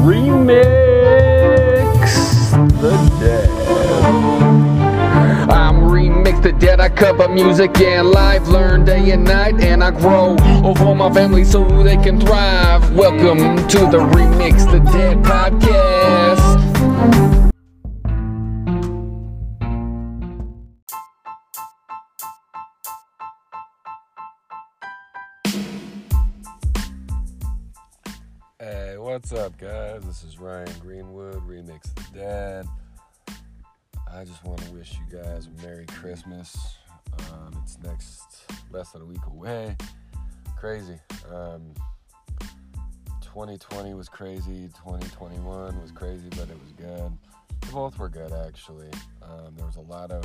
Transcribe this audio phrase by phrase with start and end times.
[0.00, 0.56] Remix
[2.80, 3.50] the Dad.
[5.50, 6.80] I'm Remix the Dad.
[6.80, 11.44] I cover music and life, learn day and night, and I grow over my family
[11.44, 12.94] so they can thrive.
[12.94, 15.79] Welcome to the Remix the Dad podcast.
[29.30, 30.02] What's up, guys?
[30.02, 32.66] This is Ryan Greenwood, Remix the Dad.
[34.12, 36.56] I just want to wish you guys a Merry Christmas.
[37.30, 39.76] Um, it's next less than a week away.
[40.58, 40.98] Crazy.
[41.32, 41.62] Um,
[43.20, 44.68] 2020 was crazy.
[44.84, 47.12] 2021 was crazy, but it was good.
[47.60, 48.90] They both were good, actually.
[49.22, 50.24] Um, there was a lot of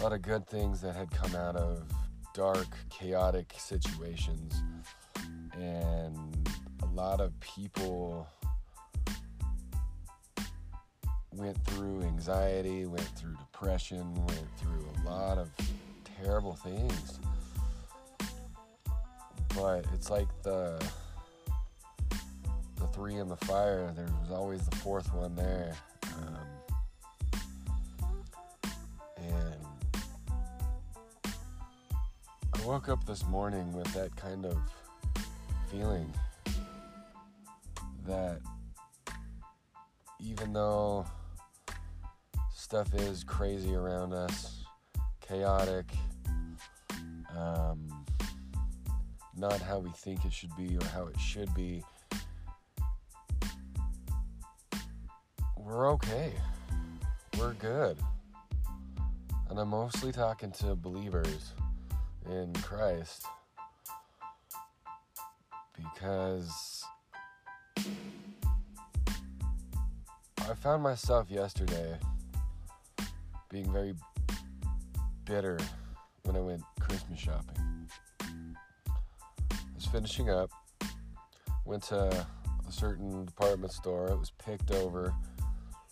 [0.00, 1.84] a lot of good things that had come out of
[2.34, 4.60] dark, chaotic situations,
[5.56, 6.39] and
[6.94, 8.26] lot of people
[11.32, 15.50] went through anxiety, went through depression, went through a lot of
[16.22, 17.18] terrible things.
[19.54, 20.82] But it's like the
[22.76, 23.92] the three in the fire.
[23.94, 25.76] There was always the fourth one there,
[26.16, 26.38] um,
[29.16, 29.56] and
[32.54, 34.56] I woke up this morning with that kind of
[35.70, 36.12] feeling
[38.10, 38.40] that
[40.20, 41.06] even though
[42.52, 44.64] stuff is crazy around us,
[45.20, 45.86] chaotic,
[47.36, 47.88] um,
[49.36, 51.84] not how we think it should be or how it should be,
[55.56, 56.32] we're okay.
[57.38, 57.96] We're good.
[59.48, 61.52] And I'm mostly talking to believers
[62.28, 63.24] in Christ
[65.76, 66.79] because
[70.50, 71.96] I found myself yesterday
[73.50, 73.94] being very
[75.24, 75.60] bitter
[76.24, 77.86] when I went Christmas shopping.
[78.20, 80.50] I was finishing up,
[81.64, 82.26] went to
[82.68, 84.08] a certain department store.
[84.08, 85.14] It was picked over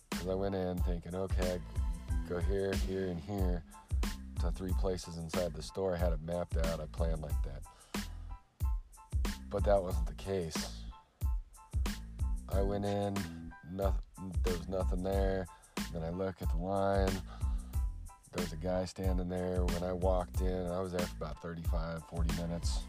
[0.09, 1.61] because I went in thinking, okay,
[2.27, 3.63] go here, here, and here
[4.41, 5.95] to three places inside the store.
[5.95, 6.81] I had it mapped out.
[6.81, 8.03] I planned like that.
[9.49, 10.81] But that wasn't the case.
[12.53, 13.15] I went in,
[13.71, 14.01] nothing,
[14.43, 15.45] there was nothing there.
[15.93, 17.11] Then I look at the line.
[18.33, 19.65] There's a guy standing there.
[19.65, 22.79] When I walked in, I was there for about 35, 40 minutes.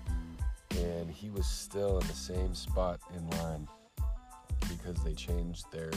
[0.77, 3.67] And he was still in the same spot in line
[4.69, 5.91] because they changed their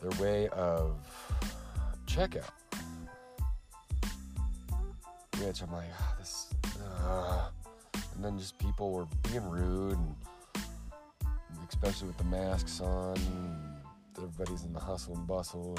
[0.00, 0.96] their way of
[2.06, 2.50] checkout.
[5.40, 6.48] Which I'm like, "Ah, this,
[7.06, 7.48] uh.
[8.14, 10.14] and then just people were being rude, and
[11.68, 13.16] especially with the masks on.
[14.16, 15.78] Everybody's in the hustle and bustle,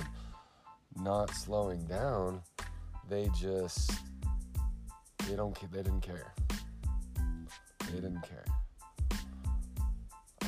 [0.96, 2.42] and not slowing down.
[3.10, 3.92] They just
[5.28, 6.34] they don't they didn't care.
[7.88, 8.46] They didn't care.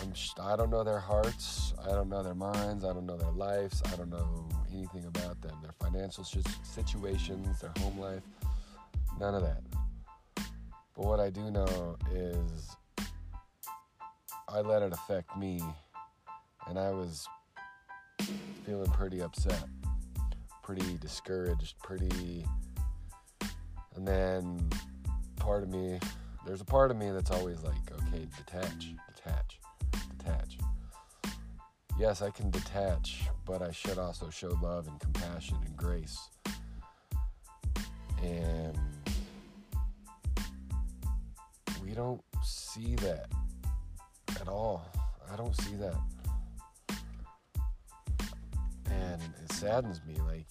[0.01, 1.73] I'm I don't know their hearts.
[1.83, 2.83] I don't know their minds.
[2.85, 3.81] I don't know their lives.
[3.91, 5.55] I don't know anything about them.
[5.61, 6.23] Their financial
[6.63, 8.23] situations, their home life.
[9.19, 9.61] None of that.
[10.95, 12.75] But what I do know is
[14.53, 15.61] I let it affect me,
[16.67, 17.25] and I was
[18.65, 19.63] feeling pretty upset,
[20.61, 22.45] pretty discouraged, pretty.
[23.95, 24.69] And then
[25.37, 25.99] part of me,
[26.45, 29.59] there's a part of me that's always like, okay, detach, detach,
[30.17, 30.57] detach.
[31.97, 36.19] Yes, I can detach, but I should also show love and compassion and grace.
[38.21, 38.77] And
[41.81, 43.27] we don't see that
[44.41, 44.85] at all.
[45.31, 45.95] I don't see that.
[48.89, 50.15] And it saddens me.
[50.27, 50.45] Like,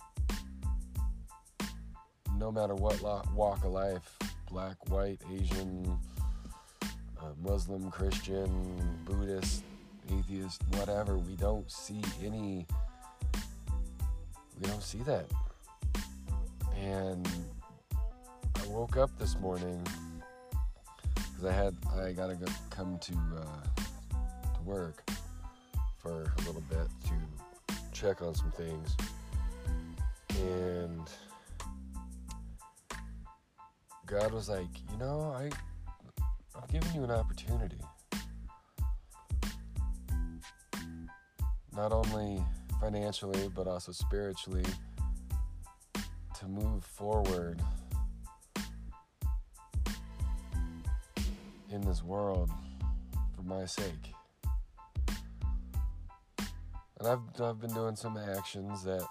[2.36, 3.02] no matter what
[3.34, 4.16] walk of life
[4.50, 5.96] black, white, Asian,
[7.20, 9.62] uh, Muslim, Christian, Buddhist,
[10.12, 12.66] atheist, whatever we don't see any,
[14.60, 15.26] we don't see that.
[16.76, 17.28] And
[18.56, 19.86] I woke up this morning
[21.14, 23.69] because I had I gotta go come to uh,
[24.70, 25.02] work
[25.98, 28.96] for a little bit to check on some things,
[30.38, 31.10] and
[34.06, 35.50] God was like, you know, I
[36.56, 37.80] I've given you an opportunity.
[41.74, 42.40] Not only
[42.80, 44.64] financially, but also spiritually,
[46.38, 47.60] to move forward
[51.70, 52.50] in this world
[53.34, 54.14] for my sake.
[57.00, 59.06] And I've I've been doing some actions that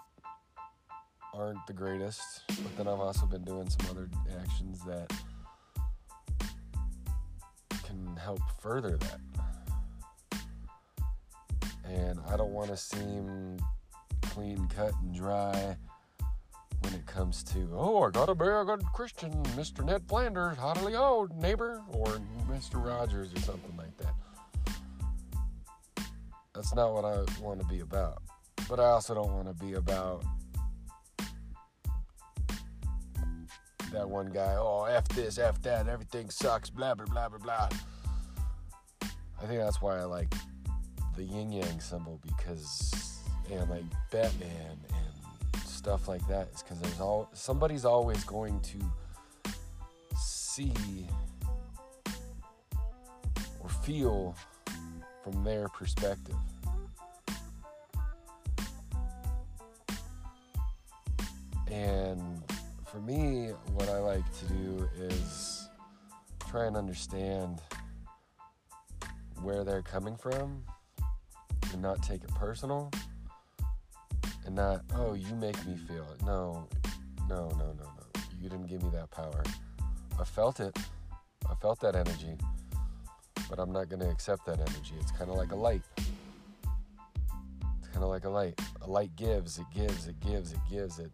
[1.34, 4.08] aren't the greatest, but then I've also been doing some other
[4.40, 5.12] actions that
[7.84, 10.40] can help further that.
[11.84, 13.58] And I don't want to seem
[14.22, 15.76] clean cut and dry
[16.82, 19.84] when it comes to, oh, I gotta be a good Christian, Mr.
[19.84, 22.06] Ned Flanders, haughtily old neighbor, or
[22.48, 22.86] Mr.
[22.86, 24.14] Rogers, or something like that.
[26.60, 28.22] That's not what I want to be about.
[28.68, 30.26] But I also don't want to be about
[33.94, 37.70] that one guy, oh, F this, F that, everything sucks, blah, blah, blah, blah, blah.
[39.02, 40.34] I think that's why I like
[41.16, 47.00] the yin yang symbol because, and like Batman and stuff like that, is because there's
[47.00, 48.80] all, somebody's always going to
[50.18, 50.74] see
[53.62, 54.36] or feel
[55.24, 56.36] from their perspective.
[61.72, 62.42] And
[62.86, 65.70] for me, what I like to do is
[66.50, 67.62] try and understand
[69.44, 70.64] where they're coming from
[71.72, 72.92] and not take it personal
[74.46, 76.26] and not, oh, you make me feel it.
[76.26, 76.68] No,
[77.28, 78.22] no, no, no, no.
[78.42, 79.44] You didn't give me that power.
[80.20, 80.76] I felt it.
[81.50, 82.36] I felt that energy,
[83.50, 84.94] but I'm not going to accept that energy.
[85.00, 85.82] It's kind of like a light.
[85.98, 88.60] It's kind of like a light.
[88.82, 91.12] A light gives, it gives, it gives, it gives, it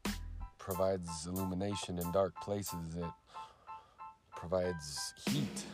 [0.57, 2.95] provides illumination in dark places.
[2.95, 3.05] It
[4.35, 5.65] provides heat.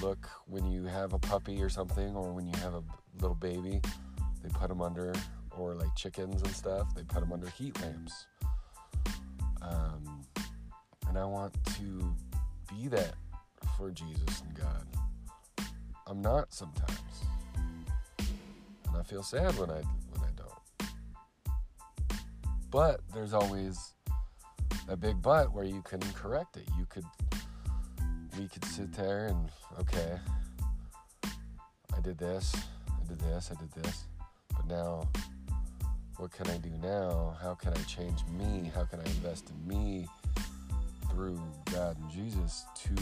[0.00, 2.82] Look, when you have a puppy or something, or when you have a
[3.20, 3.82] little baby,
[4.42, 5.12] they put them under,
[5.58, 8.26] or like chickens and stuff, they put them under heat lamps.
[9.60, 10.24] Um,
[11.06, 12.16] and I want to
[12.70, 13.14] be that
[13.80, 14.86] for Jesus and God.
[16.06, 17.24] I'm not sometimes.
[18.18, 19.80] And I feel sad when I
[20.12, 20.90] when I don't.
[22.70, 23.94] but there's always
[24.88, 26.68] a big but where you can correct it.
[26.78, 27.06] You could,
[28.38, 29.48] we could sit there and,
[29.80, 30.18] okay,
[31.96, 32.54] I did this,
[32.86, 34.04] I did this, I did this,
[34.54, 35.08] but now
[36.18, 37.34] what can I do now?
[37.40, 38.70] How can I change me?
[38.74, 40.06] How can I invest in me
[41.10, 41.40] through
[41.72, 42.94] God and Jesus to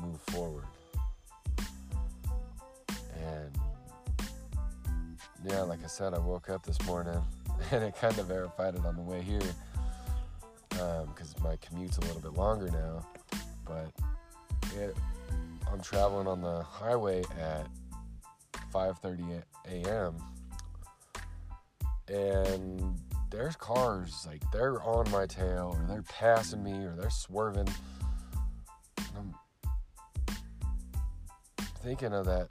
[0.00, 0.64] move forward?
[3.16, 3.58] And
[5.44, 7.20] yeah, like I said, I woke up this morning
[7.70, 9.40] and it kind of verified it on the way here
[10.70, 13.06] because um, my commute's a little bit longer now.
[13.66, 13.92] But
[14.76, 14.96] it,
[15.72, 17.66] I'm traveling on the highway at
[18.72, 20.16] 5:30 a.m.
[22.08, 22.98] and
[23.30, 27.68] there's cars like they're on my tail or they're passing me or they're swerving.
[28.98, 29.34] And I'm
[31.82, 32.48] thinking of that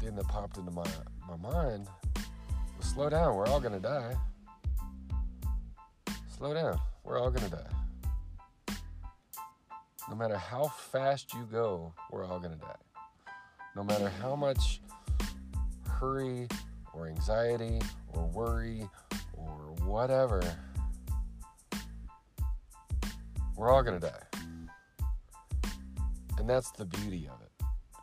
[0.00, 0.86] thing that popped into my
[1.28, 1.88] my mind
[2.80, 3.34] slow down.
[3.34, 4.14] We're all to die.
[6.38, 6.80] Slow down.
[7.04, 8.74] We're all to die.
[10.08, 12.82] No matter how fast you go, we're all to die.
[13.74, 14.80] No matter how much
[15.86, 16.48] hurry
[16.94, 17.80] or anxiety
[18.14, 18.88] or worry
[19.34, 20.42] or whatever,
[23.56, 24.22] we're all to die.
[26.38, 27.45] And that's the beauty of it,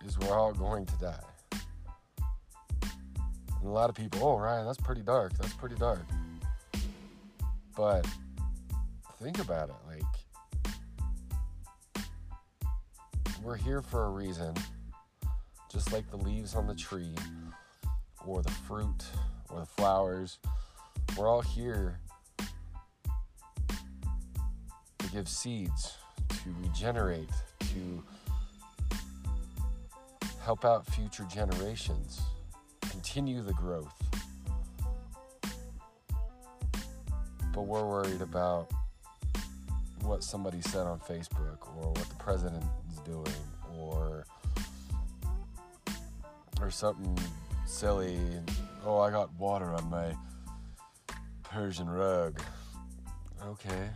[0.05, 1.23] is we're all going to die.
[3.61, 5.33] And a lot of people, oh, Ryan, that's pretty dark.
[5.37, 6.05] That's pretty dark.
[7.75, 8.05] But
[9.21, 9.75] think about it.
[9.87, 10.03] Like,
[13.41, 14.53] we're here for a reason.
[15.71, 17.15] Just like the leaves on the tree,
[18.27, 19.05] or the fruit,
[19.49, 20.37] or the flowers.
[21.17, 21.99] We're all here
[24.99, 25.95] to give seeds,
[26.29, 27.29] to regenerate,
[27.59, 28.03] to
[30.43, 32.21] help out future generations
[32.81, 33.95] continue the growth.
[37.53, 38.69] But we're worried about
[40.01, 43.25] what somebody said on Facebook or what the president is doing
[43.79, 44.25] or
[46.59, 47.17] or something
[47.65, 48.19] silly.
[48.85, 50.13] Oh, I got water on my
[51.43, 52.41] Persian rug.
[53.45, 53.89] Okay.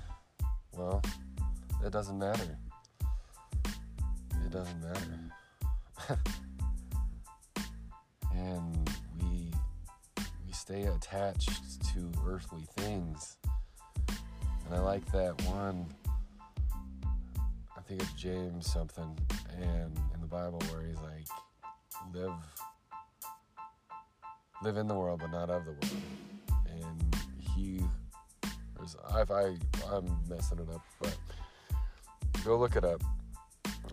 [0.72, 1.02] Well,
[1.86, 2.58] it doesn't matter.
[4.46, 5.27] It doesn't matter.
[8.34, 9.52] and we
[10.46, 13.38] we stay attached to earthly things.
[14.66, 15.86] And I like that one.
[17.78, 19.18] I think it's James something,
[19.58, 21.28] and in the Bible where he's like,
[22.14, 22.34] live
[24.64, 26.02] live in the world, but not of the world.
[26.70, 27.82] And he,
[29.16, 29.56] if I,
[29.92, 31.18] I'm messing it up, but
[32.44, 33.02] go look it up,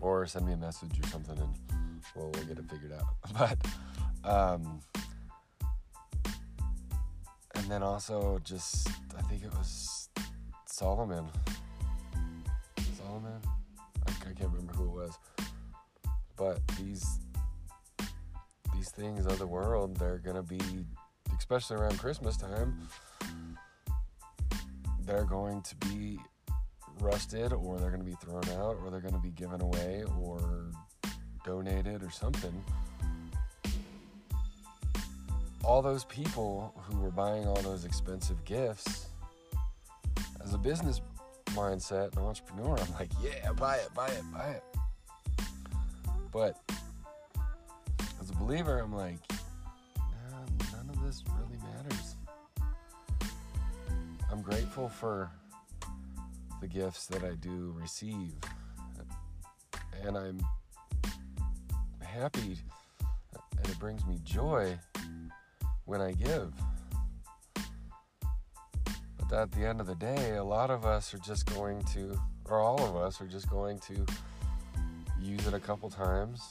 [0.01, 1.74] or send me a message or something, and
[2.15, 3.05] we'll, we'll get it figured out.
[4.23, 4.79] But um,
[7.55, 10.09] and then also just I think it was
[10.65, 11.25] Solomon.
[12.97, 13.41] Solomon?
[14.07, 15.17] I, I can't remember who it was.
[16.37, 17.19] But these
[18.73, 20.59] these things of the world, they're gonna be
[21.37, 22.87] especially around Christmas time,
[25.01, 26.19] they're going to be
[26.99, 30.03] rusted or they're going to be thrown out or they're going to be given away
[30.19, 30.71] or
[31.45, 32.53] donated or something.
[35.63, 39.07] All those people who were buying all those expensive gifts,
[40.43, 41.01] as a business
[41.47, 44.63] mindset, an entrepreneur, I'm like, yeah, buy it, buy it, buy it.
[46.31, 46.59] But
[48.21, 49.17] as a believer, I'm like,
[49.97, 52.15] nah, none of this really matters.
[54.31, 55.31] I'm grateful for
[56.61, 58.33] the gifts that I do receive.
[60.03, 60.39] And I'm
[62.15, 62.57] happy
[63.57, 64.77] and it brings me joy
[65.83, 66.53] when I give.
[69.17, 72.17] But at the end of the day, a lot of us are just going to,
[72.45, 74.05] or all of us are just going to
[75.19, 76.41] use it a couple times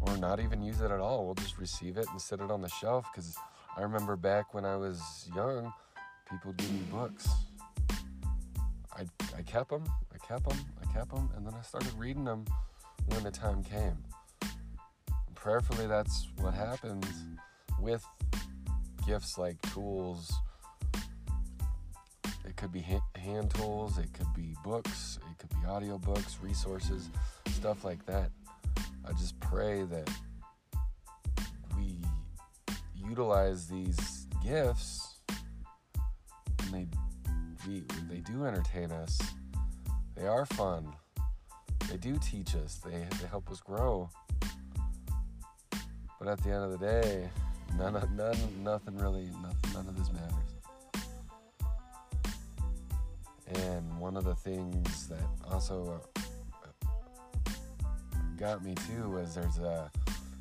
[0.00, 1.24] or not even use it at all.
[1.24, 3.34] We'll just receive it and sit it on the shelf because
[3.74, 5.00] I remember back when I was
[5.34, 5.72] young,
[6.30, 7.26] people give me books.
[8.94, 9.06] I,
[9.36, 12.44] I kept them, I kept them, I kept them, and then I started reading them
[13.06, 13.98] when the time came.
[15.34, 17.06] Prayerfully, that's what happens
[17.80, 18.04] with
[19.06, 20.32] gifts like tools.
[22.44, 22.84] It could be
[23.16, 27.08] hand tools, it could be books, it could be audio books, resources,
[27.48, 28.30] stuff like that.
[29.04, 30.08] I just pray that
[31.76, 31.96] we
[32.94, 35.16] utilize these gifts
[36.64, 36.86] and they
[37.66, 39.20] we, they do entertain us.
[40.16, 40.92] They are fun.
[41.92, 42.80] They do teach us.
[42.82, 44.08] They, they help us grow.
[46.18, 47.28] But at the end of the day,
[47.76, 48.34] none of none
[48.64, 50.32] nothing really nothing, none of this matters.
[53.66, 55.20] And one of the things that
[55.50, 56.00] also
[56.56, 56.62] uh,
[58.38, 59.90] got me too was there's a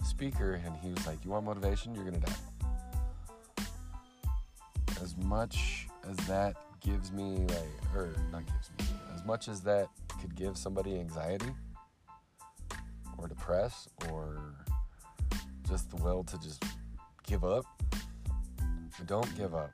[0.06, 1.94] speaker and he was like, "You want motivation?
[1.94, 3.66] You're gonna die."
[5.02, 9.90] As much as that gives me like, or not gives me, as much as that
[10.22, 11.50] could give somebody anxiety
[13.18, 14.56] or depress or
[15.68, 16.64] just the will to just
[17.26, 17.66] give up,
[18.98, 19.72] but don't give up.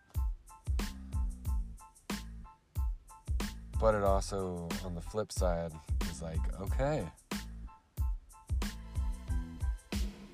[3.79, 5.71] But it also, on the flip side,
[6.09, 7.03] is like, okay,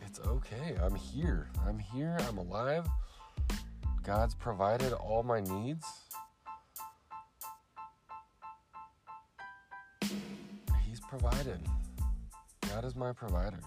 [0.05, 0.75] it's okay.
[0.81, 1.49] I'm here.
[1.67, 2.17] I'm here.
[2.29, 2.87] I'm alive.
[4.03, 5.85] God's provided all my needs.
[11.19, 11.59] Provided.
[12.69, 13.59] God is my provider.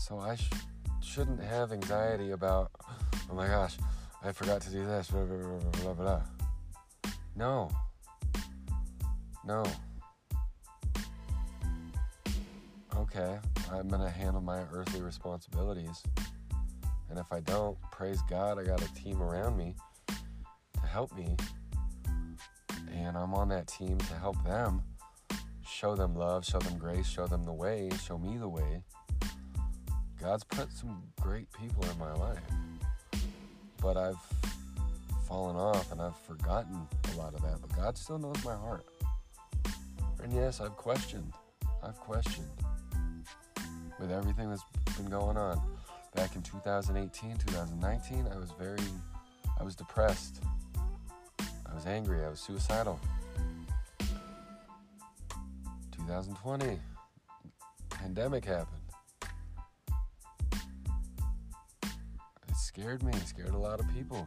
[0.00, 0.50] So I sh-
[1.00, 2.72] shouldn't have anxiety about,
[3.30, 3.76] oh my gosh,
[4.24, 6.22] I forgot to do this, blah, blah, blah, blah, blah.
[7.36, 7.70] No.
[9.46, 9.64] No.
[12.96, 13.38] okay,
[13.70, 16.02] I'm going to handle my earthly responsibilities.
[17.10, 19.76] And if I don't, praise God, I got a team around me
[20.08, 21.36] to help me.
[23.10, 24.82] And I'm on that team to help them,
[25.66, 28.84] show them love, show them grace, show them the way, show me the way.
[30.22, 32.38] God's put some great people in my life.
[33.82, 34.20] But I've
[35.26, 37.60] fallen off and I've forgotten a lot of that.
[37.60, 38.86] But God still knows my heart.
[40.22, 41.32] And yes, I've questioned.
[41.82, 42.46] I've questioned
[43.98, 44.62] with everything that's
[44.96, 45.60] been going on.
[46.14, 48.78] Back in 2018, 2019, I was very,
[49.58, 50.44] I was depressed.
[51.70, 52.24] I was angry.
[52.24, 52.98] I was suicidal.
[55.92, 56.78] 2020,
[57.90, 58.80] pandemic happened.
[62.48, 63.12] It scared me.
[63.12, 64.26] It scared a lot of people.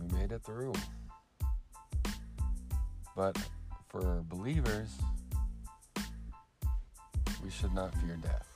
[0.00, 0.74] We made it through.
[3.16, 3.38] But
[3.88, 4.90] for believers,
[7.42, 8.46] we should not fear death.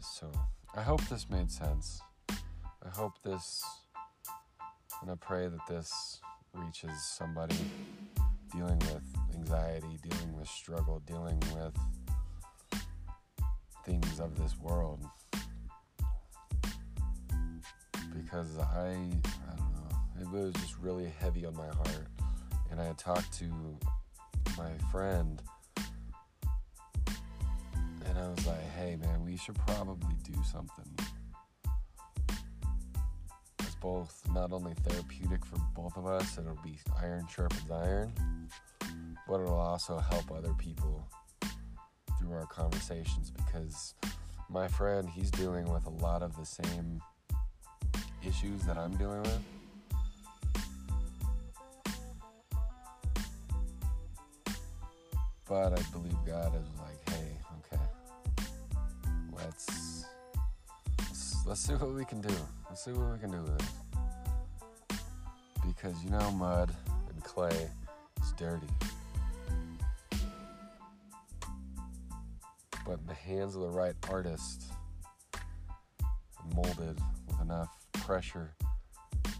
[0.00, 0.30] So,
[0.76, 2.00] I hope this made sense.
[2.28, 3.64] I hope this,
[5.00, 6.20] and I pray that this
[6.52, 7.56] reaches somebody
[8.52, 9.02] dealing with
[9.34, 11.74] anxiety, dealing with struggle, dealing with
[13.86, 15.04] things of this world.
[18.14, 22.08] Because I, I don't know, it was just really heavy on my heart.
[22.70, 23.78] And I had talked to
[24.58, 25.40] my friend
[28.06, 30.84] and I was like, hey man, we should probably do something.
[33.80, 38.12] Both not only therapeutic for both of us, it'll be iron sharpens iron,
[39.26, 41.08] but it'll also help other people
[42.18, 43.94] through our conversations because
[44.50, 47.00] my friend, he's dealing with a lot of the same
[48.22, 49.42] issues that I'm dealing with.
[55.48, 57.36] But I believe God is like, hey,
[57.72, 57.82] okay,
[59.32, 60.04] let's,
[61.46, 62.34] let's see what we can do.
[62.70, 64.98] Let's see what we can do with it.
[65.66, 66.72] Because you know, mud
[67.08, 67.68] and clay
[68.22, 68.68] is dirty.
[72.86, 74.72] But in the hands of the right artist,
[76.54, 76.96] molded
[77.26, 78.54] with enough pressure,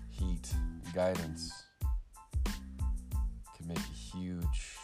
[0.09, 0.53] heat,
[0.93, 1.53] guidance,
[2.45, 4.77] can make a huge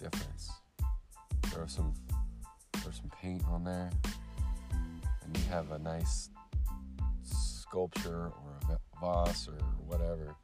[0.00, 0.50] difference.
[1.44, 1.94] Throw some
[2.74, 3.92] throw some paint on there,
[5.22, 6.30] and you have a nice
[7.76, 10.34] sculpture or a vase or whatever.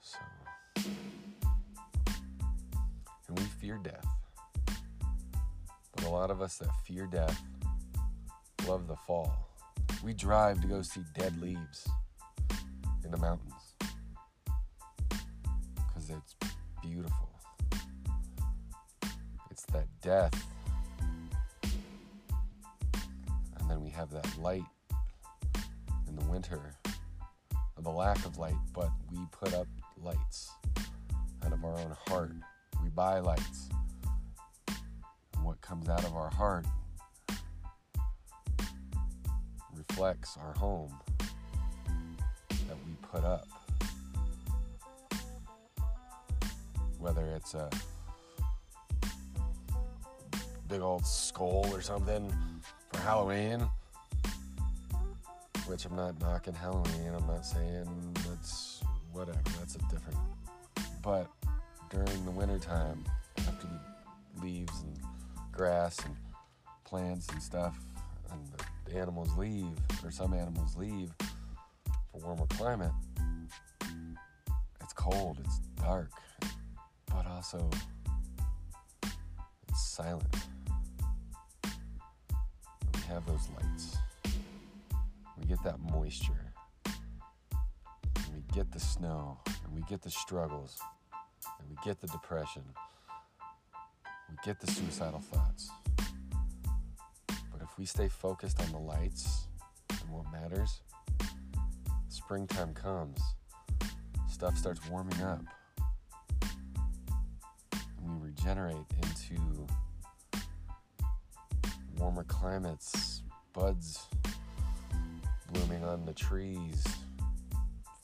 [0.00, 0.18] So,
[3.28, 4.04] and we fear death.
[5.94, 7.40] But a lot of us that fear death
[8.66, 9.32] love the fall.
[10.02, 11.86] We drive to go see dead leaves
[13.04, 13.76] in the mountains
[15.76, 16.34] because it's
[16.82, 17.30] beautiful.
[19.48, 20.53] It's that death.
[23.64, 24.62] And then we have that light
[26.06, 26.74] in the winter,
[27.82, 29.66] the lack of light, but we put up
[30.02, 30.50] lights
[31.42, 32.32] out of our own heart.
[32.82, 33.70] We buy lights.
[34.68, 36.66] And what comes out of our heart
[39.74, 40.94] reflects our home
[42.50, 43.46] that we put up.
[46.98, 47.70] Whether it's a
[50.68, 52.30] big old skull or something
[52.94, 53.68] for Halloween,
[55.66, 57.86] which I'm not knocking Halloween, I'm not saying
[58.28, 60.18] that's whatever, that's a different.
[61.02, 61.28] But
[61.90, 63.04] during the wintertime,
[63.38, 64.98] after the leaves and
[65.52, 66.14] grass and
[66.84, 67.78] plants and stuff,
[68.30, 68.40] and
[68.84, 71.12] the animals leave, or some animals leave
[72.12, 72.92] for warmer climate,
[74.80, 76.10] it's cold, it's dark,
[77.06, 77.68] but also
[79.68, 80.36] it's silent.
[83.14, 83.96] Have those lights.
[85.38, 86.52] We get that moisture.
[86.84, 89.38] And we get the snow.
[89.46, 90.80] And we get the struggles.
[91.60, 92.64] And we get the depression.
[94.28, 95.70] We get the suicidal thoughts.
[97.28, 99.46] But if we stay focused on the lights
[99.90, 100.80] and what matters,
[102.08, 103.20] springtime comes.
[104.28, 105.44] Stuff starts warming up.
[107.70, 109.68] And we regenerate into
[112.04, 113.22] warmer climates,
[113.54, 114.08] buds
[115.50, 116.84] blooming on the trees,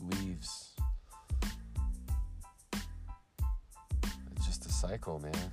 [0.00, 0.70] leaves.
[4.36, 5.50] It's just a cycle, man.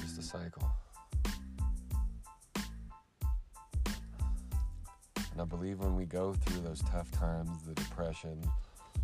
[0.00, 0.70] Just a cycle.
[5.32, 8.40] And I believe when we go through those tough times, the depression,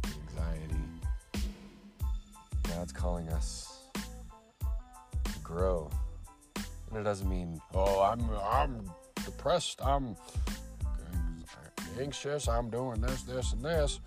[0.01, 1.45] the anxiety,
[2.63, 3.83] God's calling us
[5.25, 5.91] to grow.
[6.97, 8.91] It doesn't mean, oh, I'm I'm
[9.25, 10.17] depressed, I'm
[12.01, 14.01] anxious, I'm doing this, this, and this.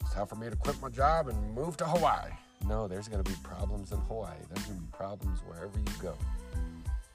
[0.00, 2.30] It's time for me to quit my job and move to Hawaii.
[2.66, 4.38] No, there's gonna be problems in Hawaii.
[4.50, 6.14] There's gonna be problems wherever you go.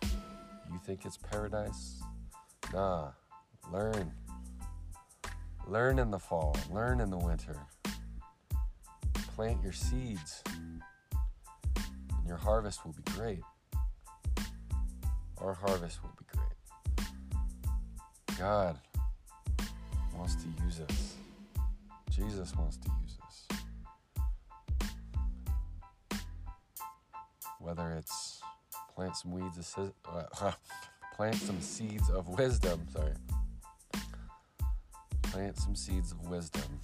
[0.03, 2.01] You think it's paradise?
[2.71, 3.11] Nah.
[3.73, 4.11] Learn.
[5.67, 7.57] Learn in the fall, learn in the winter.
[9.35, 13.41] Plant your seeds, and your harvest will be great.
[15.41, 17.07] Our harvest will be great.
[18.39, 18.77] God
[20.15, 21.15] wants to use us.
[22.09, 23.47] Jesus wants to use us.
[27.59, 28.41] Whether it's
[28.95, 30.51] plant some weeds, uh,
[31.15, 32.87] plant some seeds of wisdom.
[32.91, 33.13] Sorry.
[35.23, 36.79] Plant some seeds of wisdom.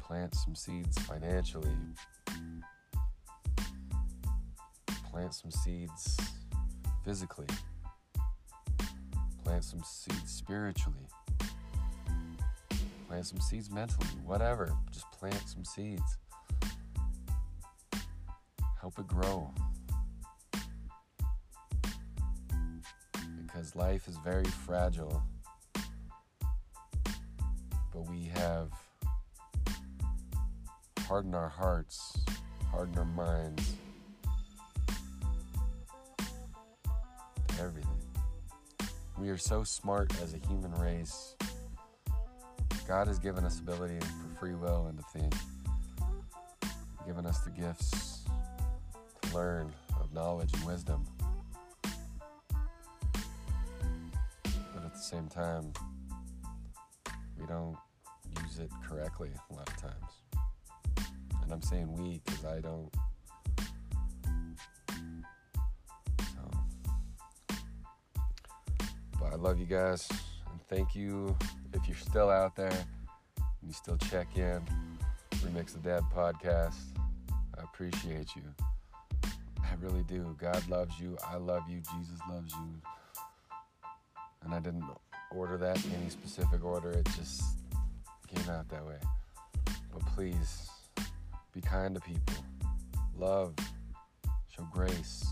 [0.00, 1.76] Plant some seeds financially.
[5.18, 6.16] Plant some seeds
[7.04, 7.48] physically.
[9.42, 11.08] Plant some seeds spiritually.
[13.08, 14.06] Plant some seeds mentally.
[14.24, 14.72] Whatever.
[14.92, 16.18] Just plant some seeds.
[18.80, 19.52] Help it grow.
[23.42, 25.20] Because life is very fragile.
[27.92, 28.70] But we have
[31.00, 32.16] hardened our hearts,
[32.70, 33.74] hardened our minds
[39.20, 41.34] We are so smart as a human race.
[42.86, 45.34] God has given us ability for free will and to think,
[47.04, 48.24] given us the gifts
[49.22, 51.04] to learn of knowledge and wisdom.
[54.44, 55.72] But at the same time,
[57.38, 57.76] we don't
[58.42, 60.22] use it correctly a lot of times.
[61.42, 62.88] And I'm saying we because I don't.
[69.38, 71.36] Love you guys and thank you
[71.72, 74.60] if you're still out there and you still check in.
[75.36, 76.74] Remix the Dad podcast.
[77.56, 78.42] I appreciate you.
[79.24, 80.36] I really do.
[80.40, 81.16] God loves you.
[81.24, 81.76] I love you.
[81.76, 82.82] Jesus loves you.
[84.44, 84.84] And I didn't
[85.30, 86.90] order that in any specific order.
[86.90, 87.42] It just
[88.34, 88.98] came out that way.
[89.92, 90.68] But please
[91.52, 92.34] be kind to people.
[93.16, 93.54] Love.
[94.48, 95.24] Show grace.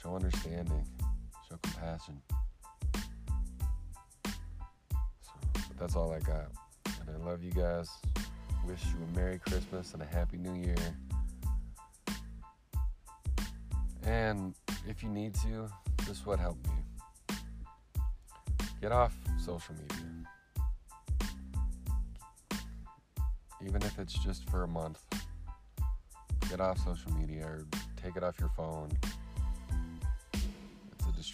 [0.00, 0.86] Show understanding.
[1.64, 2.22] Show compassion.
[5.22, 6.46] So, that's all I got.
[6.86, 7.90] And I love you guys.
[8.66, 10.76] Wish you a Merry Christmas and a Happy New Year.
[14.04, 14.54] And
[14.86, 15.68] if you need to,
[16.06, 17.36] this would help me.
[18.80, 20.06] Get off social media.
[23.64, 25.00] Even if it's just for a month.
[26.48, 27.66] Get off social media or
[28.02, 28.90] take it off your phone.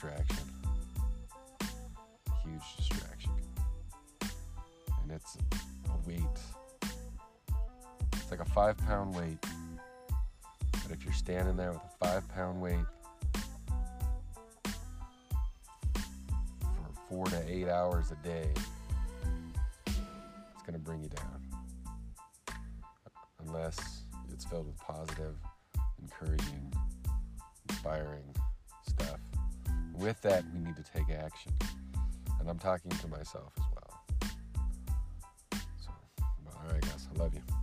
[0.01, 0.37] Distraction.
[2.45, 3.33] Huge distraction.
[4.23, 5.37] And it's
[5.89, 6.23] a weight.
[8.13, 9.45] It's like a five pound weight.
[10.71, 12.77] But if you're standing there with a five pound weight
[16.61, 18.51] for four to eight hours a day,
[19.85, 21.43] it's going to bring you down.
[23.49, 25.35] Unless it's filled with positive,
[26.01, 26.73] encouraging,
[27.69, 28.23] inspiring
[29.99, 31.53] with that, we need to take action.
[32.41, 34.01] And I'm talking to myself as well.
[35.79, 35.91] So,
[36.47, 37.58] all right, guys, I love you.